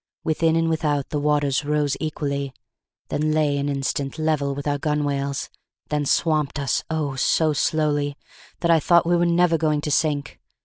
[0.23, 2.53] Within and without the waters rose equally
[3.09, 5.51] then lay an instant level with our gunwales
[5.89, 7.15] then swamped us, oh!
[7.15, 8.17] so slowly,
[8.61, 10.39] that I thought we were never going to sink.